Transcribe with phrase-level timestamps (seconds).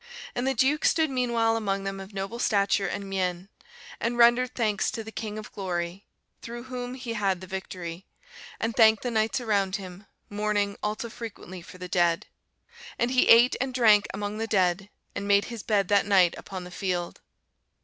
[0.33, 3.49] And the Duke stood meanwhile among them of noble stature and mien;
[3.99, 6.07] and rendered thanks to the King of Glory,
[6.41, 8.07] through whom he had the victory;
[8.59, 12.25] and thanked the knights around him, mourning also frequently for the dead.
[12.97, 16.63] And he ate and drank among the dead, and made his bed that night upon
[16.63, 17.21] the field.